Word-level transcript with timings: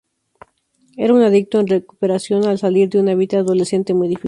Era 0.97 1.13
un 1.13 1.21
adicto 1.21 1.59
en 1.59 1.67
recuperación, 1.67 2.45
al 2.45 2.57
salir 2.57 2.89
de 2.89 2.99
una 2.99 3.13
vida 3.13 3.37
adolescente 3.37 3.93
muy 3.93 4.07
difícil. 4.07 4.19